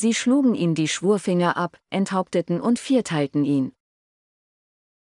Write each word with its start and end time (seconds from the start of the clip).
Sie 0.00 0.14
schlugen 0.14 0.54
ihm 0.54 0.74
die 0.74 0.88
Schwurfinger 0.88 1.58
ab, 1.58 1.76
enthaupteten 1.90 2.62
und 2.62 2.78
vierteilten 2.78 3.44
ihn. 3.44 3.72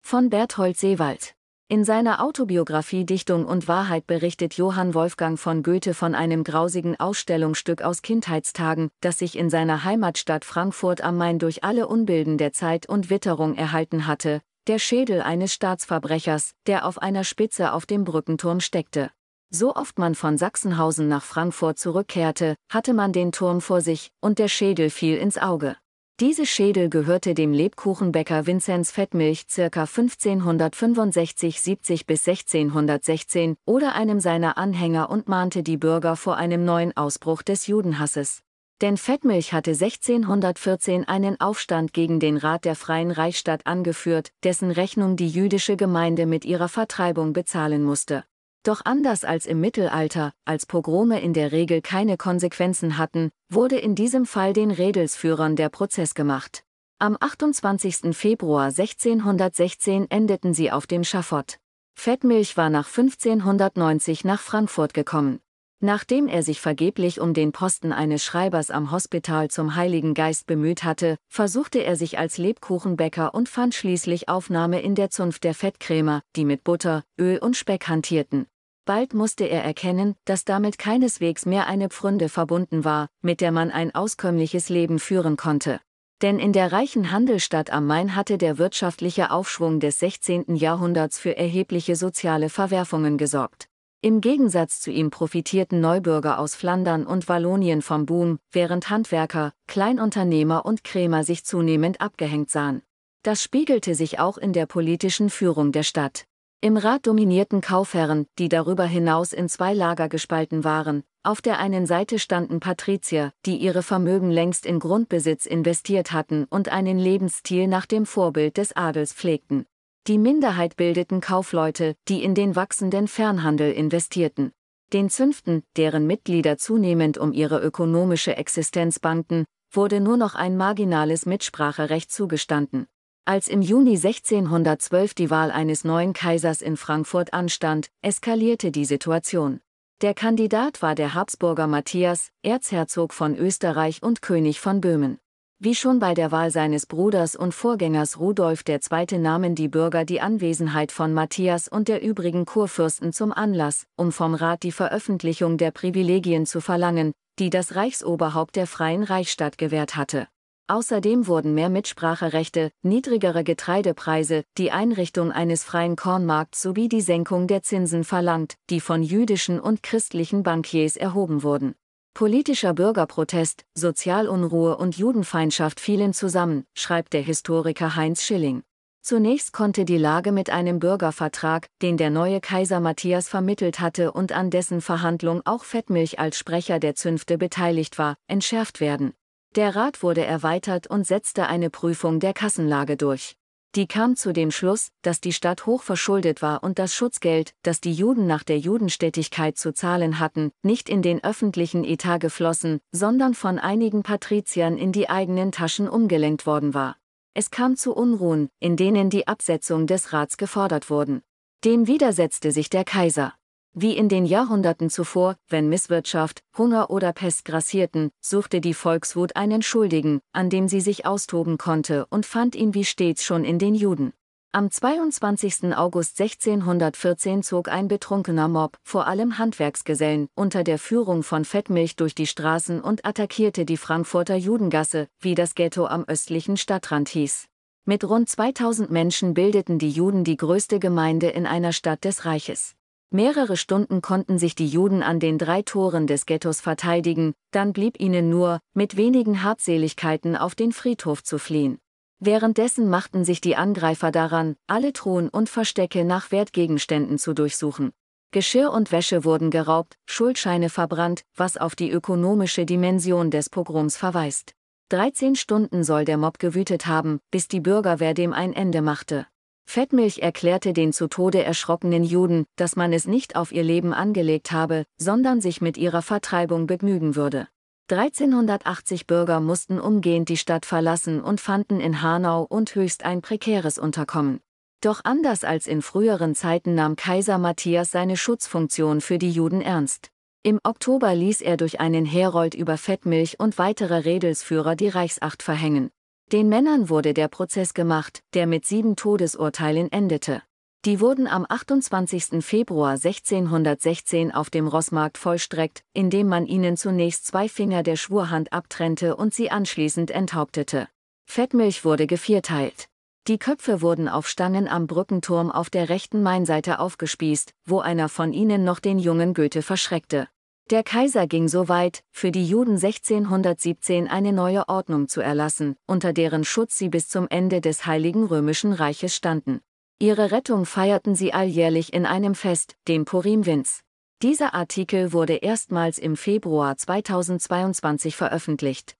Von 0.01 0.29
Berthold 0.29 0.75
Seewald 0.75 1.33
in 1.69 1.85
seiner 1.85 2.21
Autobiografie 2.21 3.05
Dichtung 3.05 3.45
und 3.45 3.69
Wahrheit 3.69 4.05
berichtet 4.05 4.55
Johann 4.55 4.93
Wolfgang 4.93 5.39
von 5.39 5.63
Goethe 5.63 5.93
von 5.93 6.13
einem 6.13 6.43
grausigen 6.43 6.99
Ausstellungsstück 6.99 7.83
aus 7.83 8.01
Kindheitstagen, 8.01 8.89
das 8.99 9.19
sich 9.19 9.37
in 9.37 9.49
seiner 9.49 9.85
Heimatstadt 9.85 10.43
Frankfurt 10.43 10.99
am 10.99 11.15
Main 11.15 11.39
durch 11.39 11.63
alle 11.63 11.87
Unbilden 11.87 12.37
der 12.37 12.51
Zeit 12.51 12.89
und 12.89 13.09
Witterung 13.09 13.55
erhalten 13.55 14.07
hatte, 14.07 14.41
der 14.67 14.79
Schädel 14.79 15.21
eines 15.21 15.53
Staatsverbrechers, 15.53 16.51
der 16.67 16.85
auf 16.85 17.01
einer 17.01 17.23
Spitze 17.23 17.71
auf 17.71 17.85
dem 17.85 18.03
Brückenturm 18.03 18.59
steckte. 18.59 19.09
So 19.53 19.75
oft 19.75 19.99
man 19.99 20.15
von 20.15 20.37
Sachsenhausen 20.37 21.09
nach 21.09 21.23
Frankfurt 21.23 21.77
zurückkehrte, 21.77 22.55
hatte 22.69 22.93
man 22.93 23.11
den 23.11 23.33
Turm 23.33 23.59
vor 23.59 23.81
sich, 23.81 24.09
und 24.21 24.39
der 24.39 24.47
Schädel 24.47 24.89
fiel 24.89 25.17
ins 25.17 25.37
Auge. 25.37 25.75
Diese 26.21 26.45
Schädel 26.45 26.89
gehörte 26.89 27.33
dem 27.33 27.51
Lebkuchenbäcker 27.51 28.47
Vinzenz 28.47 28.91
Fettmilch 28.91 29.47
ca. 29.47 29.65
1565-70 29.65 32.05
bis 32.05 32.25
1616 32.25 33.57
oder 33.65 33.93
einem 33.93 34.21
seiner 34.21 34.57
Anhänger 34.57 35.09
und 35.09 35.27
mahnte 35.27 35.63
die 35.63 35.75
Bürger 35.75 36.15
vor 36.15 36.37
einem 36.37 36.63
neuen 36.63 36.95
Ausbruch 36.95 37.41
des 37.41 37.67
Judenhasses. 37.67 38.43
Denn 38.79 38.95
Fettmilch 38.95 39.51
hatte 39.51 39.71
1614 39.71 41.09
einen 41.09 41.41
Aufstand 41.41 41.91
gegen 41.91 42.21
den 42.21 42.37
Rat 42.37 42.63
der 42.63 42.75
Freien 42.75 43.11
Reichsstadt 43.11 43.67
angeführt, 43.67 44.31
dessen 44.43 44.71
Rechnung 44.71 45.17
die 45.17 45.27
jüdische 45.27 45.75
Gemeinde 45.75 46.25
mit 46.25 46.45
ihrer 46.45 46.69
Vertreibung 46.69 47.33
bezahlen 47.33 47.83
musste. 47.83 48.23
Doch 48.63 48.81
anders 48.85 49.23
als 49.23 49.47
im 49.47 49.59
Mittelalter, 49.59 50.33
als 50.45 50.67
Pogrome 50.67 51.19
in 51.19 51.33
der 51.33 51.51
Regel 51.51 51.81
keine 51.81 52.15
Konsequenzen 52.15 52.99
hatten, 52.99 53.31
wurde 53.49 53.77
in 53.77 53.95
diesem 53.95 54.27
Fall 54.27 54.53
den 54.53 54.69
Redelsführern 54.69 55.55
der 55.55 55.69
Prozess 55.69 56.13
gemacht. 56.13 56.63
Am 56.99 57.17
28. 57.19 58.15
Februar 58.15 58.65
1616 58.65 60.11
endeten 60.11 60.53
sie 60.53 60.71
auf 60.71 60.85
dem 60.85 61.03
Schafott. 61.03 61.57
Fettmilch 61.95 62.55
war 62.55 62.69
nach 62.69 62.85
1590 62.85 64.25
nach 64.25 64.39
Frankfurt 64.39 64.93
gekommen. 64.93 65.39
Nachdem 65.83 66.27
er 66.27 66.43
sich 66.43 66.61
vergeblich 66.61 67.19
um 67.19 67.33
den 67.33 67.51
Posten 67.51 67.91
eines 67.91 68.23
Schreibers 68.23 68.69
am 68.69 68.91
Hospital 68.91 69.49
zum 69.49 69.75
Heiligen 69.75 70.13
Geist 70.13 70.45
bemüht 70.45 70.83
hatte, 70.83 71.17
versuchte 71.27 71.79
er 71.79 71.95
sich 71.95 72.19
als 72.19 72.37
Lebkuchenbäcker 72.37 73.33
und 73.33 73.49
fand 73.49 73.73
schließlich 73.73 74.29
Aufnahme 74.29 74.83
in 74.83 74.93
der 74.93 75.09
Zunft 75.09 75.43
der 75.43 75.55
Fettkrämer, 75.55 76.21
die 76.35 76.45
mit 76.45 76.63
Butter, 76.63 77.03
Öl 77.19 77.39
und 77.39 77.57
Speck 77.57 77.87
hantierten. 77.87 78.45
Bald 78.85 79.13
musste 79.13 79.45
er 79.45 79.63
erkennen, 79.63 80.15
dass 80.25 80.43
damit 80.43 80.77
keineswegs 80.77 81.45
mehr 81.45 81.67
eine 81.67 81.89
Pfründe 81.89 82.29
verbunden 82.29 82.83
war, 82.83 83.09
mit 83.21 83.39
der 83.39 83.51
man 83.51 83.69
ein 83.69 83.93
auskömmliches 83.93 84.69
Leben 84.69 84.97
führen 84.97 85.37
konnte. 85.37 85.79
Denn 86.21 86.39
in 86.39 86.53
der 86.53 86.71
reichen 86.71 87.11
Handelsstadt 87.11 87.71
am 87.71 87.87
Main 87.87 88.15
hatte 88.15 88.37
der 88.37 88.57
wirtschaftliche 88.57 89.31
Aufschwung 89.31 89.79
des 89.79 89.99
16. 89.99 90.55
Jahrhunderts 90.55 91.19
für 91.19 91.37
erhebliche 91.37 91.95
soziale 91.95 92.49
Verwerfungen 92.49 93.17
gesorgt. 93.17 93.67
Im 94.03 94.19
Gegensatz 94.19 94.79
zu 94.79 94.89
ihm 94.89 95.11
profitierten 95.11 95.79
Neubürger 95.79 96.39
aus 96.39 96.55
Flandern 96.55 97.05
und 97.05 97.29
Wallonien 97.29 97.83
vom 97.83 98.07
Boom, 98.07 98.39
während 98.51 98.89
Handwerker, 98.89 99.53
Kleinunternehmer 99.67 100.65
und 100.65 100.83
Krämer 100.83 101.23
sich 101.23 101.45
zunehmend 101.45 102.01
abgehängt 102.01 102.49
sahen. 102.49 102.81
Das 103.21 103.43
spiegelte 103.43 103.93
sich 103.93 104.17
auch 104.17 104.39
in 104.39 104.53
der 104.53 104.65
politischen 104.65 105.29
Führung 105.29 105.71
der 105.71 105.83
Stadt. 105.83 106.25
Im 106.63 106.77
Rat 106.77 107.07
dominierten 107.07 107.59
Kaufherren, 107.59 108.27
die 108.37 108.47
darüber 108.47 108.85
hinaus 108.85 109.33
in 109.33 109.49
zwei 109.49 109.73
Lager 109.73 110.07
gespalten 110.09 110.63
waren. 110.63 111.01
Auf 111.23 111.41
der 111.41 111.57
einen 111.57 111.87
Seite 111.87 112.19
standen 112.19 112.59
Patrizier, 112.59 113.33
die 113.47 113.57
ihre 113.57 113.81
Vermögen 113.81 114.29
längst 114.29 114.67
in 114.67 114.77
Grundbesitz 114.77 115.47
investiert 115.47 116.11
hatten 116.11 116.45
und 116.51 116.69
einen 116.69 116.99
Lebensstil 116.99 117.65
nach 117.65 117.87
dem 117.87 118.05
Vorbild 118.05 118.57
des 118.57 118.75
Adels 118.75 119.11
pflegten. 119.11 119.65
Die 120.05 120.19
Minderheit 120.19 120.75
bildeten 120.75 121.19
Kaufleute, 121.19 121.95
die 122.07 122.23
in 122.23 122.35
den 122.35 122.55
wachsenden 122.55 123.07
Fernhandel 123.07 123.71
investierten. 123.71 124.51
Den 124.93 125.09
Zünften, 125.09 125.63
deren 125.77 126.05
Mitglieder 126.05 126.59
zunehmend 126.59 127.17
um 127.17 127.33
ihre 127.33 127.59
ökonomische 127.59 128.37
Existenz 128.37 128.99
bangten, 128.99 129.45
wurde 129.71 129.99
nur 129.99 130.17
noch 130.17 130.35
ein 130.35 130.57
marginales 130.57 131.25
Mitspracherecht 131.25 132.11
zugestanden. 132.11 132.85
Als 133.23 133.47
im 133.47 133.61
Juni 133.61 133.97
1612 133.97 135.13
die 135.13 135.29
Wahl 135.29 135.51
eines 135.51 135.83
neuen 135.83 136.13
Kaisers 136.13 136.63
in 136.63 136.75
Frankfurt 136.75 137.33
anstand, 137.33 137.91
eskalierte 138.01 138.71
die 138.71 138.85
Situation. 138.85 139.61
Der 140.01 140.15
Kandidat 140.15 140.81
war 140.81 140.95
der 140.95 141.13
Habsburger 141.13 141.67
Matthias, 141.67 142.31
Erzherzog 142.41 143.13
von 143.13 143.35
Österreich 143.35 144.01
und 144.01 144.23
König 144.23 144.59
von 144.59 144.81
Böhmen. 144.81 145.19
Wie 145.59 145.75
schon 145.75 145.99
bei 145.99 146.15
der 146.15 146.31
Wahl 146.31 146.49
seines 146.49 146.87
Bruders 146.87 147.35
und 147.35 147.53
Vorgängers 147.53 148.19
Rudolf 148.19 148.63
II. 148.67 149.19
nahmen 149.19 149.53
die 149.53 149.67
Bürger 149.67 150.03
die 150.03 150.19
Anwesenheit 150.19 150.91
von 150.91 151.13
Matthias 151.13 151.67
und 151.67 151.89
der 151.89 152.01
übrigen 152.01 152.45
Kurfürsten 152.45 153.13
zum 153.13 153.31
Anlass, 153.31 153.85
um 153.95 154.11
vom 154.11 154.33
Rat 154.33 154.63
die 154.63 154.71
Veröffentlichung 154.71 155.59
der 155.59 155.69
Privilegien 155.69 156.47
zu 156.47 156.59
verlangen, 156.59 157.11
die 157.37 157.51
das 157.51 157.75
Reichsoberhaupt 157.75 158.55
der 158.55 158.65
Freien 158.65 159.03
Reichsstadt 159.03 159.59
gewährt 159.59 159.95
hatte. 159.95 160.27
Außerdem 160.71 161.27
wurden 161.27 161.53
mehr 161.53 161.67
Mitspracherechte, 161.67 162.71
niedrigere 162.81 163.43
Getreidepreise, 163.43 164.45
die 164.57 164.71
Einrichtung 164.71 165.29
eines 165.33 165.65
freien 165.65 165.97
Kornmarkts 165.97 166.61
sowie 166.61 166.87
die 166.87 167.01
Senkung 167.01 167.47
der 167.47 167.61
Zinsen 167.61 168.05
verlangt, 168.05 168.55
die 168.69 168.79
von 168.79 169.03
jüdischen 169.03 169.59
und 169.59 169.83
christlichen 169.83 170.43
Bankiers 170.43 170.95
erhoben 170.95 171.43
wurden. 171.43 171.75
Politischer 172.13 172.73
Bürgerprotest, 172.73 173.65
Sozialunruhe 173.73 174.77
und 174.77 174.97
Judenfeindschaft 174.97 175.81
fielen 175.81 176.13
zusammen, 176.13 176.63
schreibt 176.73 177.11
der 177.11 177.21
Historiker 177.21 177.97
Heinz 177.97 178.23
Schilling. 178.23 178.63
Zunächst 179.01 179.51
konnte 179.51 179.83
die 179.83 179.97
Lage 179.97 180.31
mit 180.31 180.49
einem 180.49 180.79
Bürgervertrag, 180.79 181.67
den 181.81 181.97
der 181.97 182.11
neue 182.11 182.39
Kaiser 182.39 182.79
Matthias 182.79 183.27
vermittelt 183.27 183.81
hatte 183.81 184.13
und 184.13 184.31
an 184.31 184.49
dessen 184.49 184.79
Verhandlung 184.79 185.41
auch 185.43 185.65
Fettmilch 185.65 186.17
als 186.17 186.37
Sprecher 186.37 186.79
der 186.79 186.95
Zünfte 186.95 187.37
beteiligt 187.37 187.97
war, 187.97 188.15
entschärft 188.27 188.79
werden. 188.79 189.13
Der 189.57 189.75
Rat 189.75 190.01
wurde 190.01 190.23
erweitert 190.23 190.87
und 190.87 191.05
setzte 191.05 191.47
eine 191.47 191.69
Prüfung 191.69 192.21
der 192.21 192.33
Kassenlage 192.33 192.95
durch. 192.95 193.35
Die 193.75 193.85
kam 193.85 194.15
zu 194.15 194.31
dem 194.31 194.49
Schluss, 194.49 194.91
dass 195.01 195.19
die 195.19 195.33
Stadt 195.33 195.65
hoch 195.65 195.83
verschuldet 195.83 196.41
war 196.41 196.63
und 196.63 196.79
das 196.79 196.93
Schutzgeld, 196.93 197.53
das 197.61 197.81
die 197.81 197.91
Juden 197.91 198.27
nach 198.27 198.43
der 198.43 198.59
Judenstätigkeit 198.59 199.57
zu 199.57 199.73
zahlen 199.73 200.19
hatten, 200.19 200.51
nicht 200.63 200.87
in 200.87 201.01
den 201.01 201.21
öffentlichen 201.21 201.83
Etat 201.83 202.19
geflossen, 202.19 202.79
sondern 202.93 203.33
von 203.33 203.59
einigen 203.59 204.03
Patriziern 204.03 204.77
in 204.77 204.93
die 204.93 205.09
eigenen 205.09 205.51
Taschen 205.51 205.89
umgelenkt 205.89 206.45
worden 206.45 206.73
war. 206.73 206.95
Es 207.33 207.51
kam 207.51 207.75
zu 207.75 207.93
Unruhen, 207.93 208.49
in 208.59 208.77
denen 208.77 209.09
die 209.09 209.27
Absetzung 209.27 209.85
des 209.85 210.13
Rats 210.13 210.37
gefordert 210.37 210.89
wurden. 210.89 211.23
Dem 211.65 211.87
widersetzte 211.87 212.53
sich 212.53 212.69
der 212.69 212.85
Kaiser. 212.85 213.33
Wie 213.73 213.95
in 213.95 214.09
den 214.09 214.25
Jahrhunderten 214.25 214.89
zuvor, 214.89 215.37
wenn 215.47 215.69
Misswirtschaft, 215.69 216.43
Hunger 216.57 216.89
oder 216.89 217.13
Pest 217.13 217.45
grassierten, 217.45 218.11
suchte 218.19 218.59
die 218.59 218.73
Volkswut 218.73 219.37
einen 219.37 219.61
Schuldigen, 219.61 220.19
an 220.33 220.49
dem 220.49 220.67
sie 220.67 220.81
sich 220.81 221.05
austoben 221.05 221.57
konnte 221.57 222.05
und 222.09 222.25
fand 222.25 222.55
ihn 222.55 222.73
wie 222.73 222.83
stets 222.83 223.23
schon 223.23 223.45
in 223.45 223.59
den 223.59 223.73
Juden. 223.73 224.11
Am 224.51 224.69
22. 224.69 225.73
August 225.73 226.19
1614 226.19 227.43
zog 227.43 227.69
ein 227.69 227.87
betrunkener 227.87 228.49
Mob, 228.49 228.77
vor 228.83 229.07
allem 229.07 229.37
Handwerksgesellen, 229.37 230.27
unter 230.35 230.65
der 230.65 230.77
Führung 230.77 231.23
von 231.23 231.45
Fettmilch 231.45 231.95
durch 231.95 232.13
die 232.13 232.27
Straßen 232.27 232.81
und 232.81 233.05
attackierte 233.05 233.63
die 233.63 233.77
Frankfurter 233.77 234.35
Judengasse, 234.35 235.07
wie 235.21 235.33
das 235.33 235.55
Ghetto 235.55 235.85
am 235.85 236.03
östlichen 236.03 236.57
Stadtrand 236.57 237.07
hieß. 237.07 237.45
Mit 237.85 238.03
rund 238.03 238.27
2000 238.27 238.91
Menschen 238.91 239.33
bildeten 239.33 239.79
die 239.79 239.91
Juden 239.91 240.25
die 240.25 240.35
größte 240.35 240.79
Gemeinde 240.79 241.29
in 241.29 241.47
einer 241.47 241.71
Stadt 241.71 242.03
des 242.03 242.25
Reiches. 242.25 242.75
Mehrere 243.13 243.57
Stunden 243.57 244.01
konnten 244.01 244.39
sich 244.39 244.55
die 244.55 244.67
Juden 244.67 245.03
an 245.03 245.19
den 245.19 245.37
drei 245.37 245.63
Toren 245.63 246.07
des 246.07 246.25
Ghettos 246.25 246.61
verteidigen, 246.61 247.33
dann 247.51 247.73
blieb 247.73 247.99
ihnen 247.99 248.29
nur, 248.29 248.61
mit 248.73 248.95
wenigen 248.95 249.43
Habseligkeiten 249.43 250.37
auf 250.37 250.55
den 250.55 250.71
Friedhof 250.71 251.21
zu 251.21 251.37
fliehen. 251.37 251.77
Währenddessen 252.19 252.89
machten 252.89 253.25
sich 253.25 253.41
die 253.41 253.57
Angreifer 253.57 254.11
daran, 254.11 254.55
alle 254.65 254.93
Truhen 254.93 255.27
und 255.27 255.49
Verstecke 255.49 256.05
nach 256.05 256.31
Wertgegenständen 256.31 257.17
zu 257.17 257.33
durchsuchen. 257.33 257.91
Geschirr 258.31 258.71
und 258.71 258.93
Wäsche 258.93 259.25
wurden 259.25 259.51
geraubt, 259.51 259.97
Schuldscheine 260.05 260.69
verbrannt, 260.69 261.23
was 261.35 261.57
auf 261.57 261.75
die 261.75 261.91
ökonomische 261.91 262.65
Dimension 262.65 263.29
des 263.29 263.49
Pogroms 263.49 263.97
verweist. 263.97 264.53
13 264.87 265.35
Stunden 265.35 265.83
soll 265.83 266.05
der 266.05 266.15
Mob 266.17 266.39
gewütet 266.39 266.87
haben, 266.87 267.19
bis 267.29 267.49
die 267.49 267.59
Bürgerwehr 267.59 268.13
dem 268.13 268.31
ein 268.31 268.53
Ende 268.53 268.81
machte. 268.81 269.27
Fettmilch 269.71 270.19
erklärte 270.19 270.73
den 270.73 270.91
zu 270.91 271.07
Tode 271.07 271.45
erschrockenen 271.45 272.03
Juden, 272.03 272.45
dass 272.57 272.75
man 272.75 272.91
es 272.91 273.07
nicht 273.07 273.37
auf 273.37 273.53
ihr 273.53 273.63
Leben 273.63 273.93
angelegt 273.93 274.51
habe, 274.51 274.83
sondern 274.97 275.39
sich 275.39 275.61
mit 275.61 275.77
ihrer 275.77 276.01
Vertreibung 276.01 276.67
begnügen 276.67 277.15
würde. 277.15 277.47
1380 277.89 279.07
Bürger 279.07 279.39
mussten 279.39 279.79
umgehend 279.79 280.27
die 280.27 280.35
Stadt 280.35 280.65
verlassen 280.65 281.21
und 281.21 281.39
fanden 281.39 281.79
in 281.79 282.01
Hanau 282.01 282.43
und 282.43 282.75
Höchst 282.75 283.05
ein 283.05 283.21
prekäres 283.21 283.77
Unterkommen. 283.77 284.41
Doch 284.81 284.99
anders 285.05 285.45
als 285.45 285.67
in 285.67 285.81
früheren 285.81 286.35
Zeiten 286.35 286.75
nahm 286.75 286.97
Kaiser 286.97 287.37
Matthias 287.37 287.91
seine 287.91 288.17
Schutzfunktion 288.17 288.99
für 288.99 289.19
die 289.19 289.31
Juden 289.31 289.61
ernst. 289.61 290.09
Im 290.43 290.59
Oktober 290.65 291.15
ließ 291.15 291.39
er 291.39 291.55
durch 291.55 291.79
einen 291.79 292.03
Herold 292.03 292.55
über 292.55 292.75
Fettmilch 292.75 293.39
und 293.39 293.57
weitere 293.57 293.99
Redelsführer 293.99 294.75
die 294.75 294.89
Reichsacht 294.89 295.41
verhängen. 295.41 295.91
Den 296.31 296.47
Männern 296.47 296.87
wurde 296.87 297.13
der 297.13 297.27
Prozess 297.27 297.73
gemacht, 297.73 298.23
der 298.33 298.47
mit 298.47 298.65
sieben 298.65 298.95
Todesurteilen 298.95 299.91
endete. 299.91 300.41
Die 300.85 301.01
wurden 301.01 301.27
am 301.27 301.45
28. 301.47 302.41
Februar 302.41 302.91
1616 302.91 304.31
auf 304.31 304.49
dem 304.49 304.65
Rossmarkt 304.67 305.17
vollstreckt, 305.17 305.83
indem 305.93 306.29
man 306.29 306.45
ihnen 306.45 306.77
zunächst 306.77 307.27
zwei 307.27 307.49
Finger 307.49 307.83
der 307.83 307.97
Schwurhand 307.97 308.53
abtrennte 308.53 309.17
und 309.17 309.33
sie 309.33 309.51
anschließend 309.51 310.09
enthauptete. 310.09 310.87
Fettmilch 311.25 311.83
wurde 311.83 312.07
gevierteilt. 312.07 312.87
Die 313.27 313.37
Köpfe 313.37 313.81
wurden 313.81 314.07
auf 314.07 314.29
Stangen 314.29 314.69
am 314.69 314.87
Brückenturm 314.87 315.51
auf 315.51 315.69
der 315.69 315.89
rechten 315.89 316.23
Mainseite 316.23 316.79
aufgespießt, 316.79 317.53
wo 317.65 317.81
einer 317.81 318.07
von 318.07 318.31
ihnen 318.31 318.63
noch 318.63 318.79
den 318.79 318.99
jungen 318.99 319.33
Goethe 319.33 319.61
verschreckte. 319.61 320.29
Der 320.71 320.83
Kaiser 320.83 321.27
ging 321.27 321.49
so 321.49 321.67
weit, 321.67 322.01
für 322.11 322.31
die 322.31 322.45
Juden 322.45 322.75
1617 322.75 324.07
eine 324.07 324.31
neue 324.31 324.69
Ordnung 324.69 325.09
zu 325.09 325.19
erlassen, 325.19 325.75
unter 325.85 326.13
deren 326.13 326.45
Schutz 326.45 326.77
sie 326.77 326.87
bis 326.87 327.09
zum 327.09 327.27
Ende 327.29 327.59
des 327.59 327.85
Heiligen 327.85 328.23
Römischen 328.23 328.71
Reiches 328.71 329.13
standen. 329.13 329.59
Ihre 329.99 330.31
Rettung 330.31 330.65
feierten 330.65 331.13
sie 331.13 331.33
alljährlich 331.33 331.91
in 331.91 332.05
einem 332.05 332.35
Fest, 332.35 332.77
dem 332.87 333.03
Purim-Wins. 333.03 333.81
Dieser 334.21 334.53
Artikel 334.53 335.11
wurde 335.11 335.33
erstmals 335.33 335.97
im 335.97 336.15
Februar 336.15 336.77
2022 336.77 338.15
veröffentlicht. 338.15 338.95